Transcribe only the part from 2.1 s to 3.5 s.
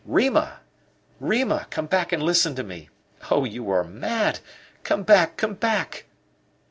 and listen to me! Oh,